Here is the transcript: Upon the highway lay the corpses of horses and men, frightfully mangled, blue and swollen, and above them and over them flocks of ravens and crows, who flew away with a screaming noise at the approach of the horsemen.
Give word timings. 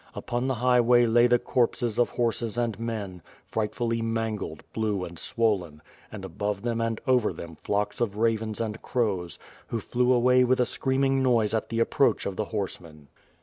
Upon 0.15 0.47
the 0.47 0.55
highway 0.55 1.05
lay 1.05 1.27
the 1.27 1.37
corpses 1.37 1.99
of 1.99 2.09
horses 2.09 2.57
and 2.57 2.79
men, 2.79 3.21
frightfully 3.45 4.01
mangled, 4.01 4.63
blue 4.73 5.05
and 5.05 5.19
swollen, 5.19 5.79
and 6.11 6.25
above 6.25 6.63
them 6.63 6.81
and 6.81 6.99
over 7.05 7.31
them 7.31 7.55
flocks 7.57 8.01
of 8.01 8.17
ravens 8.17 8.59
and 8.59 8.81
crows, 8.81 9.37
who 9.67 9.79
flew 9.79 10.11
away 10.11 10.43
with 10.43 10.59
a 10.59 10.65
screaming 10.65 11.21
noise 11.21 11.53
at 11.53 11.69
the 11.69 11.79
approach 11.79 12.25
of 12.25 12.35
the 12.35 12.45
horsemen. 12.45 13.09